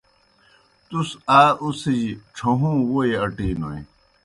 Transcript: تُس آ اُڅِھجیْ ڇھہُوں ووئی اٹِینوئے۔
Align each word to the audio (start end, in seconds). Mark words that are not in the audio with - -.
تُس 0.89 1.09
آ 1.39 1.41
اُڅِھجیْ 1.63 2.11
ڇھہُوں 2.35 2.77
ووئی 2.89 3.11
اٹِینوئے۔ 3.23 3.79